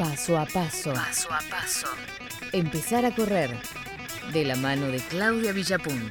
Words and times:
Paso 0.00 0.38
a 0.38 0.46
paso. 0.46 0.94
Paso 0.94 1.30
a 1.30 1.40
paso. 1.50 1.86
Empezar 2.52 3.04
a 3.04 3.14
correr. 3.14 3.54
De 4.32 4.46
la 4.46 4.56
mano 4.56 4.86
de 4.86 4.96
Claudia 4.96 5.52
Villapun. 5.52 6.10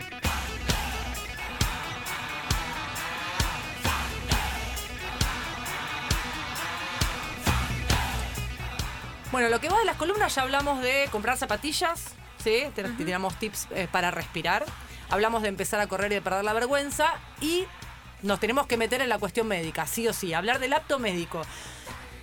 Bueno, 9.31 9.49
lo 9.49 9.59
que 9.59 9.69
va 9.69 9.79
de 9.79 9.85
las 9.85 9.95
columnas 9.95 10.35
ya 10.35 10.43
hablamos 10.43 10.83
de 10.83 11.07
comprar 11.11 11.37
zapatillas, 11.37 12.13
¿sí? 12.43 12.65
Te 12.75 12.83
tiramos 12.83 13.39
tips 13.39 13.69
eh, 13.71 13.87
para 13.91 14.11
respirar. 14.11 14.65
Hablamos 15.09 15.41
de 15.41 15.47
empezar 15.47 15.79
a 15.79 15.87
correr 15.87 16.11
y 16.11 16.15
de 16.15 16.21
perder 16.21 16.43
la 16.43 16.53
vergüenza. 16.53 17.15
Y 17.41 17.65
nos 18.21 18.39
tenemos 18.39 18.67
que 18.67 18.77
meter 18.77 19.01
en 19.01 19.09
la 19.09 19.17
cuestión 19.17 19.47
médica, 19.47 19.87
sí 19.87 20.07
o 20.07 20.13
sí. 20.13 20.35
Hablar 20.35 20.59
del 20.59 20.73
apto 20.73 20.99
médico. 20.99 21.41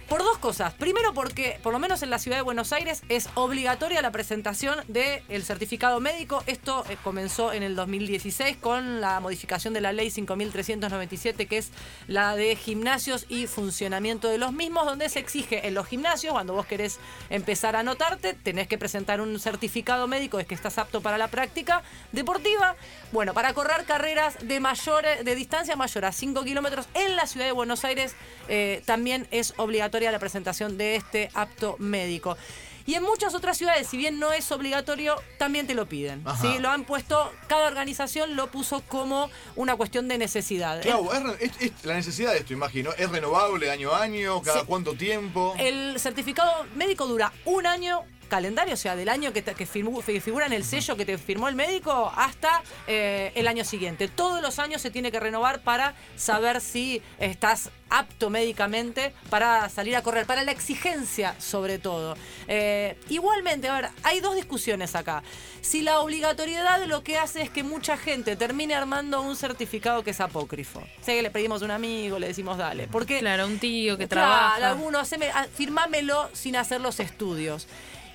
Por 0.08 0.22
dos 0.22 0.38
cosas. 0.38 0.72
Primero 0.74 1.12
porque, 1.14 1.58
por 1.64 1.72
lo 1.72 1.80
menos 1.80 2.00
en 2.04 2.10
la 2.10 2.20
ciudad 2.20 2.36
de 2.36 2.42
Buenos 2.42 2.72
Aires, 2.72 3.02
es 3.08 3.28
obligatoria 3.34 4.00
la 4.02 4.12
presentación 4.12 4.78
del 4.86 5.42
certificado 5.42 5.98
médico. 5.98 6.44
Esto 6.46 6.84
eh, 6.88 6.96
comenzó 7.02 7.52
en 7.52 7.64
el 7.64 7.74
2016 7.74 8.56
con 8.58 9.00
la 9.00 9.18
modificación 9.18 9.74
de 9.74 9.80
la 9.80 9.92
ley 9.92 10.10
5397, 10.10 11.46
que 11.46 11.58
es 11.58 11.72
la 12.06 12.36
de 12.36 12.54
gimnasios 12.54 13.26
y 13.28 13.48
funcionamiento 13.48 14.28
de 14.28 14.38
los 14.38 14.52
mismos, 14.52 14.86
donde 14.86 15.08
se 15.08 15.18
exige 15.18 15.66
en 15.66 15.74
los 15.74 15.88
gimnasios, 15.88 16.32
cuando 16.34 16.52
vos 16.52 16.66
querés 16.66 17.00
empezar 17.28 17.74
a 17.74 17.80
anotarte, 17.80 18.34
tenés 18.34 18.68
que 18.68 18.78
presentar 18.78 19.20
un 19.20 19.40
certificado 19.40 20.06
médico, 20.06 20.38
es 20.38 20.46
que 20.46 20.54
estás 20.54 20.78
apto 20.78 21.00
para 21.00 21.18
la 21.18 21.26
práctica 21.26 21.82
deportiva. 22.12 22.76
Bueno, 23.10 23.34
para 23.34 23.54
correr 23.54 23.84
carreras 23.86 24.36
de 24.40 24.60
mayor, 24.60 25.04
de 25.24 25.34
distancia 25.34 25.74
mayor 25.74 26.04
a 26.04 26.12
5 26.12 26.44
kilómetros 26.44 26.86
en 26.94 27.16
la 27.16 27.26
ciudad 27.26 27.46
de 27.46 27.52
Buenos 27.52 27.84
Aires, 27.84 28.14
eh, 28.48 28.82
también 28.84 29.26
es 29.32 29.52
obligatoria 29.96 30.12
la 30.12 30.18
presentación 30.18 30.76
de 30.76 30.96
este 30.96 31.30
apto 31.34 31.76
médico. 31.78 32.36
Y 32.84 32.94
en 32.94 33.02
muchas 33.02 33.34
otras 33.34 33.56
ciudades, 33.56 33.88
si 33.88 33.96
bien 33.96 34.20
no 34.20 34.30
es 34.30 34.52
obligatorio, 34.52 35.16
también 35.38 35.66
te 35.66 35.74
lo 35.74 35.86
piden. 35.86 36.22
¿sí? 36.40 36.58
Lo 36.60 36.68
han 36.68 36.84
puesto, 36.84 37.32
cada 37.48 37.66
organización 37.66 38.36
lo 38.36 38.48
puso 38.48 38.82
como 38.82 39.28
una 39.56 39.74
cuestión 39.74 40.06
de 40.06 40.18
necesidad. 40.18 40.82
Claro, 40.82 41.10
es, 41.40 41.72
la 41.82 41.94
necesidad 41.94 42.32
de 42.32 42.38
esto, 42.38 42.52
imagino. 42.52 42.92
¿Es 42.96 43.10
renovable 43.10 43.70
año 43.72 43.92
a 43.92 44.02
año? 44.02 44.40
¿Cada 44.42 44.64
cuánto 44.64 44.94
tiempo? 44.94 45.54
El 45.58 45.98
certificado 45.98 46.64
médico 46.76 47.06
dura 47.06 47.32
un 47.44 47.66
año 47.66 48.04
calendario, 48.28 48.74
o 48.74 48.76
sea, 48.76 48.96
del 48.96 49.08
año 49.08 49.32
que, 49.32 49.42
que, 49.42 49.66
figura 49.66 50.46
en 50.46 50.52
el 50.52 50.64
sello 50.64 50.96
que 50.96 51.04
te 51.04 51.18
firmó 51.18 51.48
el 51.48 51.54
médico 51.54 52.12
hasta 52.14 52.62
eh, 52.86 53.32
el 53.34 53.48
año 53.48 53.64
siguiente. 53.64 54.08
Todos 54.08 54.42
los 54.42 54.58
años 54.58 54.82
se 54.82 54.90
tiene 54.90 55.10
que 55.10 55.20
renovar 55.20 55.60
para 55.62 55.94
saber 56.16 56.60
si 56.60 57.02
estás 57.18 57.70
apto 57.90 58.30
médicamente 58.30 59.14
para 59.30 59.68
salir 59.68 59.96
a 59.96 60.02
correr, 60.02 60.26
para 60.26 60.42
la 60.42 60.52
exigencia 60.52 61.34
sobre 61.38 61.78
todo. 61.78 62.16
Eh, 62.48 62.96
igualmente, 63.08 63.68
a 63.68 63.74
ver, 63.74 63.90
hay 64.02 64.20
dos 64.20 64.34
discusiones 64.34 64.94
acá. 64.94 65.22
Si 65.60 65.82
la 65.82 66.00
obligatoriedad 66.00 66.84
lo 66.86 67.02
que 67.02 67.18
hace 67.18 67.42
es 67.42 67.50
que 67.50 67.62
mucha 67.62 67.96
gente 67.96 68.36
termine 68.36 68.74
armando 68.74 69.20
un 69.22 69.36
certificado 69.36 70.02
que 70.02 70.10
es 70.10 70.20
apócrifo. 70.20 70.82
Sé 71.00 71.16
que 71.16 71.22
le 71.22 71.30
pedimos 71.30 71.62
a 71.62 71.64
un 71.64 71.70
amigo, 71.70 72.18
le 72.18 72.28
decimos 72.28 72.58
dale. 72.58 72.88
Porque, 72.88 73.20
claro, 73.20 73.46
un 73.46 73.58
tío 73.58 73.96
que 73.98 74.06
trabaja. 74.06 74.56
Claro, 74.56 74.74
alguno, 74.74 75.02
firmámelo 75.54 76.30
sin 76.32 76.56
hacer 76.56 76.80
los 76.80 77.00
estudios. 77.00 77.66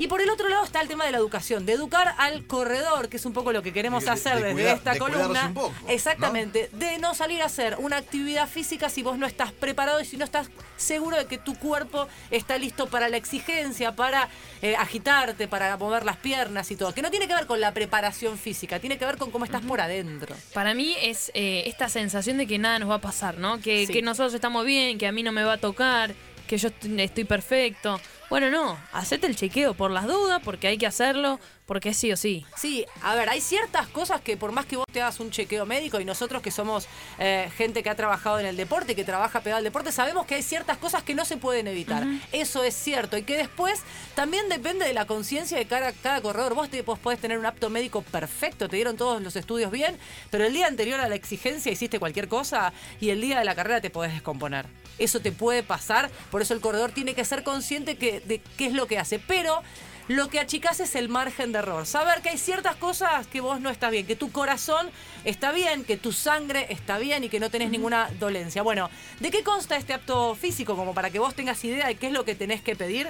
Y 0.01 0.07
por 0.07 0.19
el 0.19 0.31
otro 0.31 0.49
lado 0.49 0.63
está 0.63 0.81
el 0.81 0.87
tema 0.87 1.05
de 1.05 1.11
la 1.11 1.19
educación, 1.19 1.67
de 1.67 1.73
educar 1.73 2.15
al 2.17 2.47
corredor, 2.47 3.07
que 3.07 3.17
es 3.17 3.25
un 3.27 3.33
poco 3.33 3.51
lo 3.51 3.61
que 3.61 3.71
queremos 3.71 4.07
hacer 4.07 4.41
desde 4.41 4.71
esta 4.71 4.97
columna. 4.97 5.53
Exactamente, 5.87 6.69
de 6.71 6.97
no 6.97 7.13
salir 7.13 7.43
a 7.43 7.45
hacer 7.45 7.75
una 7.77 7.97
actividad 7.97 8.49
física 8.49 8.89
si 8.89 9.03
vos 9.03 9.19
no 9.19 9.27
estás 9.27 9.51
preparado 9.61 10.01
y 10.01 10.05
si 10.05 10.17
no 10.17 10.25
estás 10.25 10.49
seguro 10.75 11.15
de 11.15 11.27
que 11.27 11.37
tu 11.37 11.55
cuerpo 11.55 12.09
está 12.29 12.57
listo 12.57 12.87
para 12.87 13.07
la 13.07 13.15
exigencia, 13.15 13.95
para 13.95 14.27
eh, 14.61 14.75
agitarte, 14.75 15.47
para 15.47 15.77
mover 15.77 16.03
las 16.03 16.17
piernas 16.17 16.69
y 16.71 16.75
todo. 16.75 16.93
Que 16.93 17.01
no 17.01 17.09
tiene 17.09 17.29
que 17.29 17.35
ver 17.35 17.45
con 17.45 17.61
la 17.61 17.73
preparación 17.73 18.37
física, 18.37 18.79
tiene 18.79 18.97
que 18.97 19.05
ver 19.05 19.15
con 19.17 19.31
cómo 19.31 19.45
estás 19.45 19.61
por 19.61 19.79
adentro. 19.79 20.35
Para 20.53 20.73
mí 20.73 20.93
es 21.01 21.31
eh, 21.33 21.63
esta 21.67 21.87
sensación 21.87 22.37
de 22.37 22.47
que 22.47 22.57
nada 22.59 22.79
nos 22.79 22.89
va 22.89 22.95
a 22.95 23.01
pasar, 23.01 23.37
¿no? 23.37 23.61
Que, 23.61 23.87
que 23.87 24.01
nosotros 24.01 24.33
estamos 24.33 24.65
bien, 24.65 24.97
que 24.97 25.07
a 25.07 25.13
mí 25.13 25.23
no 25.23 25.31
me 25.31 25.43
va 25.43 25.53
a 25.53 25.57
tocar, 25.57 26.13
que 26.51 26.57
yo 26.57 26.67
estoy 26.97 27.23
perfecto. 27.23 28.01
Bueno, 28.29 28.49
no, 28.49 28.77
hacete 28.91 29.27
el 29.27 29.35
chequeo 29.35 29.73
por 29.73 29.91
las 29.91 30.07
dudas, 30.07 30.41
porque 30.43 30.67
hay 30.67 30.77
que 30.77 30.87
hacerlo, 30.87 31.39
porque 31.71 31.93
sí 31.93 32.11
o 32.11 32.17
sí. 32.17 32.45
Sí, 32.57 32.85
a 33.01 33.15
ver, 33.15 33.29
hay 33.29 33.39
ciertas 33.39 33.87
cosas 33.87 34.19
que 34.19 34.35
por 34.35 34.51
más 34.51 34.65
que 34.65 34.75
vos 34.75 34.85
te 34.91 35.01
hagas 35.01 35.21
un 35.21 35.31
chequeo 35.31 35.65
médico 35.65 36.01
y 36.01 36.03
nosotros 36.03 36.41
que 36.41 36.51
somos 36.51 36.85
eh, 37.17 37.49
gente 37.55 37.81
que 37.81 37.89
ha 37.89 37.95
trabajado 37.95 38.41
en 38.41 38.45
el 38.45 38.57
deporte, 38.57 38.93
que 38.93 39.05
trabaja 39.05 39.39
pegado 39.39 39.59
al 39.59 39.63
deporte, 39.63 39.93
sabemos 39.93 40.25
que 40.25 40.35
hay 40.35 40.43
ciertas 40.43 40.77
cosas 40.77 41.01
que 41.01 41.15
no 41.15 41.23
se 41.23 41.37
pueden 41.37 41.69
evitar. 41.69 42.05
Eso 42.33 42.65
es 42.65 42.75
cierto. 42.75 43.15
Y 43.15 43.23
que 43.23 43.37
después 43.37 43.83
también 44.15 44.49
depende 44.49 44.85
de 44.85 44.93
la 44.93 45.05
conciencia 45.05 45.57
de 45.57 45.65
cada, 45.65 45.93
cada 45.93 46.19
corredor. 46.19 46.55
Vos, 46.55 46.67
te, 46.67 46.81
vos 46.81 46.99
podés 46.99 47.21
tener 47.21 47.39
un 47.39 47.45
apto 47.45 47.69
médico 47.69 48.01
perfecto, 48.01 48.67
te 48.67 48.75
dieron 48.75 48.97
todos 48.97 49.21
los 49.21 49.37
estudios 49.37 49.71
bien, 49.71 49.97
pero 50.29 50.43
el 50.43 50.51
día 50.51 50.67
anterior 50.67 50.99
a 50.99 51.07
la 51.07 51.15
exigencia 51.15 51.71
hiciste 51.71 51.99
cualquier 51.99 52.27
cosa 52.27 52.73
y 52.99 53.11
el 53.11 53.21
día 53.21 53.39
de 53.39 53.45
la 53.45 53.55
carrera 53.55 53.79
te 53.79 53.89
podés 53.89 54.11
descomponer. 54.11 54.65
Eso 54.99 55.21
te 55.21 55.31
puede 55.31 55.63
pasar, 55.63 56.11
por 56.31 56.41
eso 56.41 56.53
el 56.53 56.59
corredor 56.59 56.91
tiene 56.91 57.13
que 57.13 57.23
ser 57.23 57.43
consciente 57.43 57.95
que, 57.95 58.19
de 58.19 58.41
qué 58.57 58.65
es 58.65 58.73
lo 58.73 58.87
que 58.87 58.99
hace. 58.99 59.19
Pero 59.19 59.63
lo 60.07 60.29
que 60.29 60.39
achicas 60.39 60.79
es 60.79 60.95
el 60.95 61.09
margen 61.09 61.51
de 61.51 61.59
error. 61.59 61.85
Saber 61.85 62.21
que 62.21 62.29
hay 62.29 62.37
ciertas 62.37 62.75
cosas 62.75 63.27
que 63.27 63.41
vos 63.41 63.61
no 63.61 63.69
estás 63.69 63.91
bien, 63.91 64.05
que 64.05 64.15
tu 64.15 64.31
corazón 64.31 64.89
está 65.23 65.51
bien, 65.51 65.83
que 65.83 65.97
tu 65.97 66.11
sangre 66.11 66.67
está 66.69 66.97
bien 66.97 67.23
y 67.23 67.29
que 67.29 67.39
no 67.39 67.49
tenés 67.49 67.69
ninguna 67.69 68.09
dolencia. 68.19 68.61
Bueno, 68.61 68.89
¿de 69.19 69.31
qué 69.31 69.43
consta 69.43 69.75
este 69.75 69.93
apto 69.93 70.35
físico? 70.35 70.75
Como 70.75 70.93
para 70.93 71.09
que 71.09 71.19
vos 71.19 71.35
tengas 71.35 71.63
idea 71.63 71.87
de 71.87 71.95
qué 71.95 72.07
es 72.07 72.13
lo 72.13 72.25
que 72.25 72.35
tenés 72.35 72.61
que 72.61 72.75
pedir. 72.75 73.09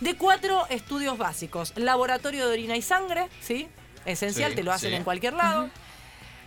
De 0.00 0.14
cuatro 0.14 0.66
estudios 0.68 1.16
básicos. 1.16 1.72
Laboratorio 1.76 2.46
de 2.46 2.52
orina 2.52 2.76
y 2.76 2.82
sangre, 2.82 3.28
¿sí? 3.40 3.68
Esencial, 4.04 4.54
te 4.54 4.62
lo 4.62 4.72
hacen 4.72 4.92
en 4.92 5.04
cualquier 5.04 5.32
lado. 5.32 5.70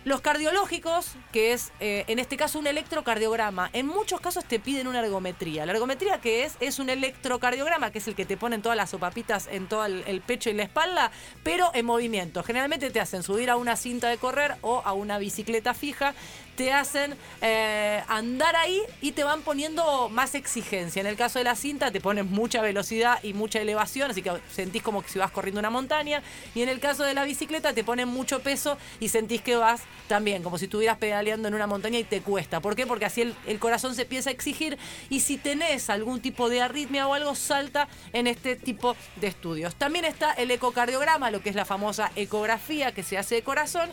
Los 0.02 0.22
cardiológicos, 0.22 1.12
que 1.30 1.52
es 1.52 1.72
eh, 1.78 2.04
en 2.08 2.18
este 2.18 2.38
caso 2.38 2.58
un 2.58 2.66
electrocardiograma, 2.66 3.68
en 3.74 3.86
muchos 3.86 4.18
casos 4.18 4.46
te 4.46 4.58
piden 4.58 4.86
una 4.86 5.00
ergometría. 5.00 5.66
La 5.66 5.72
ergometría 5.72 6.22
que 6.22 6.44
es 6.44 6.54
es 6.60 6.78
un 6.78 6.88
electrocardiograma, 6.88 7.90
que 7.90 7.98
es 7.98 8.08
el 8.08 8.14
que 8.14 8.24
te 8.24 8.38
ponen 8.38 8.62
todas 8.62 8.78
las 8.78 8.88
sopapitas 8.88 9.46
en 9.52 9.66
todo 9.66 9.84
el, 9.84 10.22
pecho 10.22 10.48
y 10.48 10.54
la 10.54 10.62
espalda, 10.62 11.10
pero 11.42 11.70
en 11.74 11.84
movimiento. 11.84 12.42
Generalmente 12.42 12.90
te 12.90 12.98
hacen 12.98 13.22
subir 13.22 13.50
a 13.50 13.56
una 13.56 13.76
cinta 13.76 14.08
de 14.08 14.16
correr 14.16 14.56
o 14.62 14.80
a 14.86 14.94
una 14.94 15.18
bicicleta 15.18 15.74
fija, 15.74 16.14
te 16.56 16.72
hacen 16.72 17.14
eh, 17.42 18.02
andar 18.08 18.56
ahí 18.56 18.80
y 19.02 19.12
te 19.12 19.24
van 19.24 19.42
poniendo 19.42 20.08
más 20.08 20.34
exigencia. 20.34 21.00
En 21.00 21.06
el 21.06 21.16
caso 21.16 21.38
de 21.38 21.44
la 21.44 21.56
cinta 21.56 21.90
te 21.90 22.00
ponen 22.00 22.30
mucha 22.30 22.62
velocidad 22.62 23.18
y 23.22 23.34
mucha 23.34 23.60
elevación, 23.60 24.10
así 24.10 24.22
que 24.22 24.32
sentís 24.50 24.82
como 24.82 25.02
si 25.02 25.18
vas 25.18 25.30
corriendo 25.30 25.58
una 25.58 25.70
montaña. 25.70 26.22
Y 26.54 26.62
en 26.62 26.70
el 26.70 26.80
caso 26.80 27.02
de 27.04 27.12
la 27.12 27.24
bicicleta 27.24 27.74
te 27.74 27.84
ponen 27.84 28.08
mucho 28.08 28.40
peso 28.40 28.78
y 28.98 29.08
sentís 29.08 29.42
que 29.42 29.56
vas 29.56 29.82
también, 30.10 30.42
como 30.42 30.58
si 30.58 30.64
estuvieras 30.64 30.98
pedaleando 30.98 31.46
en 31.46 31.54
una 31.54 31.68
montaña 31.68 31.96
y 31.98 32.02
te 32.04 32.20
cuesta. 32.20 32.60
¿Por 32.60 32.74
qué? 32.74 32.84
Porque 32.84 33.04
así 33.04 33.32
el, 33.46 33.58
corazón 33.60 33.94
se 33.94 34.02
empieza 34.02 34.30
a 34.30 34.32
exigir 34.32 34.76
y 35.08 35.20
si 35.20 35.38
tenés 35.38 35.88
algún 35.88 36.20
tipo 36.20 36.48
de 36.48 36.60
arritmia 36.60 37.06
o 37.06 37.14
algo, 37.14 37.36
salta 37.36 37.86
en 38.12 38.26
este 38.26 38.56
tipo 38.56 38.96
de 39.16 39.28
estudios. 39.28 39.76
También 39.76 40.04
está 40.04 40.32
el 40.32 40.50
ecocardiograma, 40.50 41.30
lo 41.30 41.42
que 41.42 41.50
es 41.50 41.54
la 41.54 41.64
famosa 41.64 42.10
ecografía 42.16 42.92
que 42.92 43.04
se 43.04 43.18
hace 43.18 43.36
de 43.36 43.42
corazón. 43.42 43.88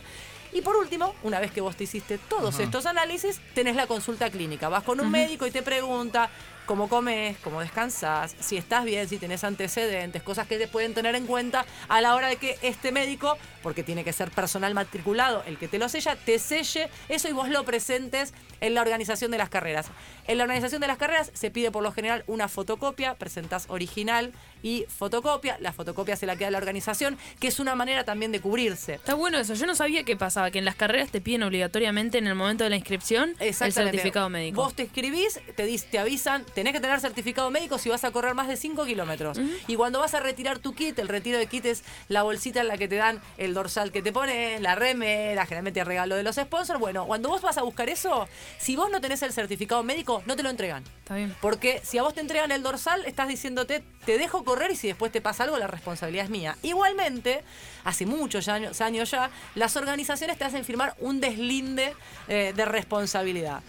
Y 0.52 0.62
por 0.62 0.74
último, 0.76 1.14
una 1.22 1.38
vez 1.38 1.52
que 1.52 1.60
vos 1.60 1.76
te 1.76 1.84
hiciste 1.84 2.18
todos 2.18 2.58
estos 2.58 2.86
análisis, 2.86 3.40
tenés 3.54 3.76
la 3.76 3.86
consulta 3.86 4.28
clínica. 4.28 4.68
Vas 4.68 4.82
con 4.82 4.98
un 5.00 5.10
médico 5.10 5.46
y 5.46 5.52
te 5.52 5.62
pregunta 5.62 6.30
cómo 6.68 6.90
comes, 6.90 7.38
cómo 7.38 7.62
descansas, 7.62 8.36
si 8.40 8.58
estás 8.58 8.84
bien, 8.84 9.08
si 9.08 9.16
tenés 9.16 9.42
antecedentes, 9.42 10.22
cosas 10.22 10.46
que 10.46 10.58
te 10.58 10.68
pueden 10.68 10.92
tener 10.92 11.14
en 11.14 11.26
cuenta 11.26 11.64
a 11.88 12.02
la 12.02 12.14
hora 12.14 12.28
de 12.28 12.36
que 12.36 12.58
este 12.60 12.92
médico, 12.92 13.38
porque 13.62 13.82
tiene 13.82 14.04
que 14.04 14.12
ser 14.12 14.30
personal 14.30 14.74
matriculado 14.74 15.42
el 15.46 15.56
que 15.56 15.66
te 15.66 15.78
lo 15.78 15.88
sella, 15.88 16.14
te 16.14 16.38
selle 16.38 16.90
eso 17.08 17.26
y 17.26 17.32
vos 17.32 17.48
lo 17.48 17.64
presentes 17.64 18.34
en 18.60 18.74
la 18.74 18.82
organización 18.82 19.30
de 19.30 19.38
las 19.38 19.48
carreras. 19.48 19.86
En 20.26 20.36
la 20.36 20.44
organización 20.44 20.82
de 20.82 20.88
las 20.88 20.98
carreras 20.98 21.30
se 21.32 21.50
pide 21.50 21.70
por 21.70 21.82
lo 21.82 21.90
general 21.90 22.22
una 22.26 22.48
fotocopia, 22.48 23.14
presentás 23.14 23.64
original 23.68 24.32
y 24.62 24.84
fotocopia, 24.88 25.56
la 25.60 25.72
fotocopia 25.72 26.16
se 26.16 26.26
la 26.26 26.36
queda 26.36 26.48
a 26.48 26.50
la 26.50 26.58
organización, 26.58 27.16
que 27.40 27.48
es 27.48 27.60
una 27.60 27.74
manera 27.76 28.04
también 28.04 28.30
de 28.30 28.40
cubrirse. 28.40 28.94
Está 28.94 29.14
bueno 29.14 29.38
eso, 29.38 29.54
yo 29.54 29.64
no 29.64 29.74
sabía 29.74 30.04
qué 30.04 30.16
pasaba, 30.16 30.50
que 30.50 30.58
en 30.58 30.66
las 30.66 30.74
carreras 30.74 31.10
te 31.10 31.22
piden 31.22 31.44
obligatoriamente 31.44 32.18
en 32.18 32.26
el 32.26 32.34
momento 32.34 32.64
de 32.64 32.70
la 32.70 32.76
inscripción 32.76 33.34
el 33.40 33.54
certificado 33.54 34.28
médico. 34.28 34.62
Vos 34.62 34.74
te 34.74 34.82
escribís, 34.82 35.40
te, 35.56 35.78
te 35.78 35.98
avisan, 35.98 36.44
tenés 36.58 36.72
que 36.72 36.80
tener 36.80 36.98
certificado 36.98 37.52
médico 37.52 37.78
si 37.78 37.88
vas 37.88 38.02
a 38.02 38.10
correr 38.10 38.34
más 38.34 38.48
de 38.48 38.56
5 38.56 38.84
kilómetros. 38.84 39.38
Y 39.68 39.76
cuando 39.76 40.00
vas 40.00 40.14
a 40.14 40.20
retirar 40.20 40.58
tu 40.58 40.74
kit, 40.74 40.98
el 40.98 41.06
retiro 41.06 41.38
de 41.38 41.46
kit 41.46 41.64
es 41.66 41.84
la 42.08 42.24
bolsita 42.24 42.60
en 42.60 42.66
la 42.66 42.76
que 42.76 42.88
te 42.88 42.96
dan 42.96 43.20
el 43.36 43.54
dorsal 43.54 43.92
que 43.92 44.02
te 44.02 44.12
pones, 44.12 44.60
la 44.60 44.74
remera, 44.74 45.44
generalmente 45.44 45.78
el 45.78 45.86
regalo 45.86 46.16
de 46.16 46.24
los 46.24 46.34
sponsors. 46.34 46.80
Bueno, 46.80 47.06
cuando 47.06 47.28
vos 47.28 47.42
vas 47.42 47.58
a 47.58 47.62
buscar 47.62 47.88
eso, 47.88 48.26
si 48.58 48.74
vos 48.74 48.90
no 48.90 49.00
tenés 49.00 49.22
el 49.22 49.32
certificado 49.32 49.84
médico, 49.84 50.20
no 50.26 50.34
te 50.34 50.42
lo 50.42 50.50
entregan. 50.50 50.82
Está 50.98 51.14
bien. 51.14 51.32
Porque 51.40 51.80
si 51.84 51.96
a 51.98 52.02
vos 52.02 52.12
te 52.12 52.22
entregan 52.22 52.50
el 52.50 52.64
dorsal, 52.64 53.04
estás 53.04 53.28
diciéndote, 53.28 53.84
te 54.04 54.18
dejo 54.18 54.42
correr 54.42 54.72
y 54.72 54.76
si 54.76 54.88
después 54.88 55.12
te 55.12 55.20
pasa 55.20 55.44
algo, 55.44 55.58
la 55.58 55.68
responsabilidad 55.68 56.24
es 56.24 56.30
mía. 56.30 56.56
Igualmente, 56.62 57.44
hace 57.84 58.04
muchos 58.04 58.48
años, 58.48 58.80
años 58.80 59.12
ya, 59.12 59.30
las 59.54 59.76
organizaciones 59.76 60.36
te 60.36 60.44
hacen 60.44 60.64
firmar 60.64 60.96
un 60.98 61.20
deslinde 61.20 61.94
eh, 62.26 62.52
de 62.56 62.64
responsabilidad. 62.64 63.62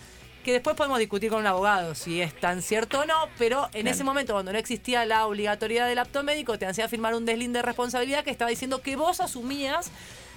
Que 0.43 0.53
después 0.53 0.75
podemos 0.75 0.99
discutir 0.99 1.29
con 1.29 1.39
un 1.39 1.47
abogado 1.47 1.95
si 1.95 2.21
es 2.21 2.33
tan 2.33 2.61
cierto 2.61 3.01
o 3.01 3.05
no, 3.05 3.27
pero 3.37 3.69
en 3.73 3.87
ese 3.87 4.03
momento, 4.03 4.33
cuando 4.33 4.51
no 4.53 4.57
existía 4.57 5.05
la 5.05 5.25
obligatoriedad 5.25 5.87
del 5.87 5.99
apto 5.99 6.23
médico, 6.23 6.57
te 6.57 6.65
hacía 6.65 6.87
firmar 6.87 7.15
un 7.15 7.25
deslinde 7.25 7.59
de 7.59 7.63
responsabilidad 7.63 8.23
que 8.23 8.31
estaba 8.31 8.49
diciendo 8.49 8.81
que 8.81 8.95
vos 8.95 9.19
asumías 9.19 9.91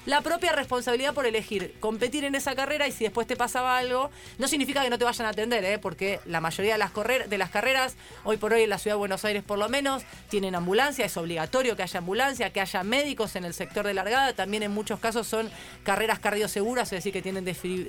la 0.06 0.20
propia 0.20 0.52
responsabilidad 0.52 1.14
por 1.14 1.26
elegir 1.26 1.74
competir 1.80 2.24
en 2.24 2.34
esa 2.34 2.54
carrera 2.54 2.88
y 2.88 2.92
si 2.92 3.04
después 3.04 3.26
te 3.26 3.36
pasaba 3.36 3.78
algo, 3.78 4.10
no 4.38 4.48
significa 4.48 4.82
que 4.82 4.90
no 4.90 4.98
te 4.98 5.04
vayan 5.04 5.26
a 5.26 5.30
atender, 5.30 5.64
¿eh? 5.64 5.78
porque 5.78 6.20
la 6.26 6.40
mayoría 6.40 6.72
de 6.72 6.78
las, 6.78 6.92
de 7.28 7.38
las 7.38 7.50
carreras, 7.50 7.96
hoy 8.24 8.36
por 8.36 8.52
hoy 8.52 8.62
en 8.62 8.70
la 8.70 8.78
ciudad 8.78 8.96
de 8.96 8.98
Buenos 8.98 9.24
Aires 9.24 9.42
por 9.44 9.58
lo 9.58 9.68
menos, 9.68 10.02
tienen 10.28 10.54
ambulancia, 10.54 11.04
es 11.04 11.16
obligatorio 11.16 11.76
que 11.76 11.82
haya 11.82 11.98
ambulancia, 11.98 12.50
que 12.50 12.60
haya 12.60 12.82
médicos 12.82 13.36
en 13.36 13.44
el 13.44 13.54
sector 13.54 13.86
de 13.86 13.94
largada, 13.94 14.32
también 14.32 14.62
en 14.62 14.72
muchos 14.72 14.98
casos 14.98 15.26
son 15.26 15.50
carreras 15.84 16.18
cardioseguras, 16.18 16.92
es 16.92 16.98
decir, 16.98 17.12
que 17.12 17.22
tienen, 17.22 17.44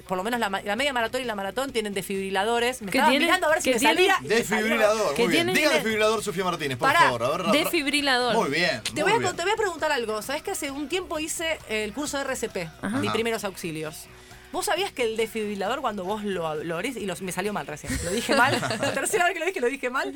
por 0.08 0.18
lo 0.18 0.24
menos 0.24 0.40
la, 0.40 0.50
media 0.50 0.94
maratón 0.94 1.22
y 1.22 1.26
la 1.26 1.36
maratón 1.36 1.72
tienen 1.72 1.94
desfibriladores. 1.94 2.82
Me 2.82 2.92
estaba 2.92 3.10
mirando 3.10 3.48
a 3.48 3.50
ver 3.52 3.62
si 3.62 3.72
me 3.72 3.80
salía. 3.80 4.18
Desfibrilador, 4.22 5.18
muy 5.18 5.28
bien. 5.28 5.54
Diga 5.54 5.72
desfibrilador 5.72 6.24
Sofía 6.24 6.44
Martínez, 6.44 6.78
por 6.78 6.92
favor. 6.92 7.52
desfibrilador. 7.52 8.36
Muy 8.36 8.52
bien. 8.52 8.82
Te, 8.94 9.04
voy 9.04 9.14
a, 9.14 9.34
te 9.34 9.44
voy 9.44 9.52
a 9.52 9.56
preguntar 9.56 9.92
algo. 9.92 10.22
¿Sabes 10.22 10.44
que 10.44 10.52
hace 10.52 10.72
un 10.72 10.88
tiempo 10.88 11.20
hice 11.20 11.58
el 11.70 11.94
curso 11.94 12.03
curso 12.04 12.18
de 12.18 12.24
RCP, 12.26 12.58
ni 13.00 13.10
primeros 13.12 13.46
auxilios. 13.46 14.08
¿Vos 14.52 14.66
sabías 14.66 14.92
que 14.92 15.04
el 15.04 15.16
desfibrilador 15.16 15.80
cuando 15.80 16.04
vos 16.04 16.26
lo, 16.26 16.46
abrís, 16.46 16.98
y 16.98 17.08
me 17.24 17.32
salió 17.32 17.54
mal 17.54 17.66
recién, 17.66 17.98
lo 18.04 18.12
dije 18.12 18.36
mal, 18.36 18.60
la 18.82 18.94
tercera 18.94 19.24
vez 19.24 19.34
que 19.34 19.40
lo 19.40 19.46
dije 19.46 19.62
lo 19.62 19.68
dije 19.68 19.90
mal, 19.90 20.14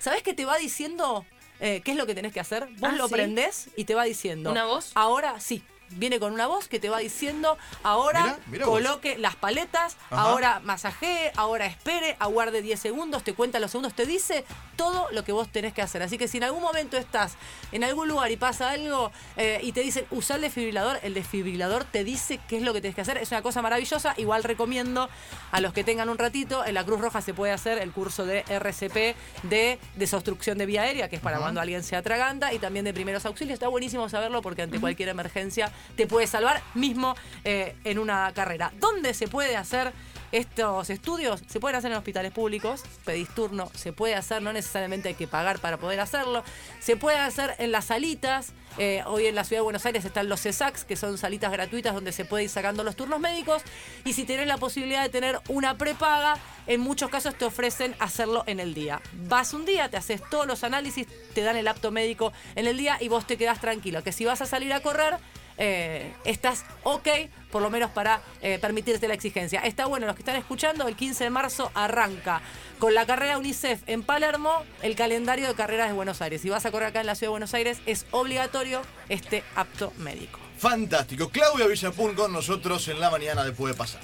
¿sabés 0.00 0.24
que 0.24 0.34
te 0.34 0.44
va 0.44 0.58
diciendo 0.58 1.24
eh, 1.60 1.80
qué 1.84 1.92
es 1.92 1.96
lo 1.96 2.06
que 2.06 2.16
tenés 2.16 2.32
que 2.32 2.40
hacer? 2.40 2.66
Vos 2.78 2.90
ah, 2.92 2.96
lo 2.96 3.08
prendés 3.08 3.68
y 3.76 3.84
te 3.84 3.94
va 3.94 4.02
diciendo. 4.02 4.50
¿Una 4.50 4.64
voz? 4.64 4.90
Ahora 4.96 5.38
sí 5.38 5.62
viene 5.90 6.20
con 6.20 6.32
una 6.32 6.46
voz 6.46 6.68
que 6.68 6.80
te 6.80 6.88
va 6.88 6.98
diciendo, 6.98 7.58
ahora 7.82 8.38
coloque 8.64 9.18
las 9.18 9.36
paletas, 9.36 9.96
ahora 10.10 10.60
masajee, 10.60 11.32
ahora 11.36 11.66
espere, 11.66 12.16
aguarde 12.18 12.62
10 12.62 12.78
segundos, 12.78 13.22
te 13.22 13.34
cuenta 13.34 13.58
los 13.58 13.70
segundos, 13.70 13.94
te 13.94 14.06
dice 14.06 14.44
todo 14.76 15.08
lo 15.10 15.24
que 15.24 15.32
vos 15.32 15.48
tenés 15.48 15.72
que 15.72 15.82
hacer. 15.82 16.02
Así 16.02 16.18
que 16.18 16.28
si 16.28 16.38
en 16.38 16.44
algún 16.44 16.62
momento 16.62 16.96
estás 16.96 17.36
en 17.72 17.84
algún 17.84 18.08
lugar 18.08 18.30
y 18.30 18.36
pasa 18.36 18.70
algo 18.70 19.10
eh, 19.36 19.60
y 19.62 19.72
te 19.72 19.80
dicen 19.80 20.06
usar 20.10 20.36
el 20.36 20.42
desfibrilador, 20.42 21.00
el 21.02 21.14
desfibrilador 21.14 21.84
te 21.84 22.04
dice 22.04 22.38
qué 22.48 22.58
es 22.58 22.62
lo 22.62 22.72
que 22.72 22.80
tenés 22.80 22.94
que 22.94 23.00
hacer. 23.00 23.18
Es 23.18 23.30
una 23.30 23.42
cosa 23.42 23.62
maravillosa. 23.62 24.14
Igual 24.16 24.44
recomiendo 24.44 25.08
a 25.50 25.60
los 25.60 25.72
que 25.72 25.84
tengan 25.84 26.08
un 26.08 26.18
ratito, 26.18 26.64
en 26.64 26.74
la 26.74 26.84
Cruz 26.84 27.00
Roja 27.00 27.20
se 27.20 27.34
puede 27.34 27.52
hacer 27.52 27.78
el 27.78 27.92
curso 27.92 28.24
de 28.24 28.44
RCP 28.48 29.16
de 29.44 29.78
desobstrucción 29.96 30.58
de 30.58 30.66
vía 30.66 30.82
aérea, 30.82 31.08
que 31.08 31.16
es 31.16 31.22
para 31.22 31.38
cuando 31.38 31.60
alguien 31.60 31.82
se 31.82 31.96
atraganta, 31.96 32.52
y 32.52 32.58
también 32.58 32.84
de 32.84 32.94
primeros 32.94 33.26
auxilios. 33.26 33.54
Está 33.54 33.68
buenísimo 33.68 34.08
saberlo 34.08 34.42
porque 34.42 34.62
ante 34.62 34.78
cualquier 34.80 35.08
emergencia 35.08 35.72
te 35.96 36.06
puede 36.06 36.26
salvar 36.26 36.62
mismo 36.74 37.14
eh, 37.44 37.76
en 37.84 37.98
una 37.98 38.32
carrera. 38.34 38.72
¿Dónde 38.78 39.14
se 39.14 39.28
puede 39.28 39.56
hacer 39.56 39.92
estos 40.32 40.90
estudios? 40.90 41.42
Se 41.48 41.60
pueden 41.60 41.76
hacer 41.76 41.90
en 41.90 41.98
hospitales 41.98 42.32
públicos, 42.32 42.82
pedís 43.04 43.28
turno, 43.34 43.70
se 43.74 43.92
puede 43.92 44.14
hacer, 44.14 44.42
no 44.42 44.52
necesariamente 44.52 45.08
hay 45.08 45.14
que 45.14 45.26
pagar 45.26 45.58
para 45.58 45.78
poder 45.78 46.00
hacerlo. 46.00 46.44
Se 46.80 46.96
puede 46.96 47.18
hacer 47.18 47.54
en 47.58 47.72
las 47.72 47.86
salitas. 47.86 48.52
Eh, 48.76 49.02
hoy 49.06 49.26
en 49.26 49.34
la 49.34 49.42
ciudad 49.42 49.58
de 49.58 49.64
Buenos 49.64 49.84
Aires 49.86 50.04
están 50.04 50.28
los 50.28 50.42
CESACs, 50.42 50.84
que 50.84 50.94
son 50.94 51.18
salitas 51.18 51.50
gratuitas 51.50 51.94
donde 51.94 52.12
se 52.12 52.24
puede 52.24 52.44
ir 52.44 52.50
sacando 52.50 52.84
los 52.84 52.94
turnos 52.94 53.18
médicos. 53.18 53.62
Y 54.04 54.12
si 54.12 54.24
tenés 54.24 54.46
la 54.46 54.58
posibilidad 54.58 55.02
de 55.02 55.08
tener 55.08 55.40
una 55.48 55.76
prepaga, 55.76 56.38
en 56.68 56.80
muchos 56.80 57.10
casos 57.10 57.34
te 57.34 57.44
ofrecen 57.44 57.96
hacerlo 57.98 58.44
en 58.46 58.60
el 58.60 58.74
día. 58.74 59.00
Vas 59.26 59.54
un 59.54 59.64
día, 59.64 59.88
te 59.88 59.96
haces 59.96 60.20
todos 60.30 60.46
los 60.46 60.62
análisis, 60.62 61.08
te 61.34 61.40
dan 61.40 61.56
el 61.56 61.66
apto 61.66 61.90
médico 61.90 62.32
en 62.54 62.66
el 62.66 62.76
día 62.76 62.98
y 63.00 63.08
vos 63.08 63.26
te 63.26 63.36
quedás 63.36 63.60
tranquilo. 63.60 64.04
Que 64.04 64.12
si 64.12 64.24
vas 64.24 64.42
a 64.42 64.46
salir 64.46 64.72
a 64.72 64.80
correr, 64.80 65.16
eh, 65.58 66.14
estás 66.24 66.64
ok, 66.84 67.08
por 67.50 67.62
lo 67.62 67.70
menos 67.70 67.90
para 67.90 68.22
eh, 68.40 68.58
permitirte 68.60 69.08
la 69.08 69.14
exigencia. 69.14 69.60
Está 69.60 69.86
bueno, 69.86 70.06
los 70.06 70.14
que 70.14 70.22
están 70.22 70.36
escuchando, 70.36 70.86
el 70.88 70.96
15 70.96 71.24
de 71.24 71.30
marzo 71.30 71.70
arranca 71.74 72.40
con 72.78 72.94
la 72.94 73.06
carrera 73.06 73.38
UNICEF 73.38 73.82
en 73.86 74.02
Palermo 74.02 74.62
el 74.82 74.94
calendario 74.94 75.48
de 75.48 75.54
carreras 75.54 75.88
de 75.88 75.94
Buenos 75.94 76.22
Aires. 76.22 76.40
Si 76.40 76.48
vas 76.48 76.64
a 76.64 76.70
correr 76.70 76.88
acá 76.88 77.00
en 77.00 77.06
la 77.06 77.14
ciudad 77.14 77.28
de 77.28 77.32
Buenos 77.32 77.54
Aires, 77.54 77.80
es 77.86 78.06
obligatorio 78.12 78.82
este 79.08 79.42
apto 79.56 79.92
médico. 79.98 80.38
Fantástico. 80.58 81.30
Claudia 81.30 81.66
Villapun 81.66 82.14
con 82.14 82.32
nosotros 82.32 82.86
en 82.88 83.00
la 83.00 83.10
mañana 83.10 83.44
después 83.44 83.74
de 83.74 83.78
pasar. 83.78 84.00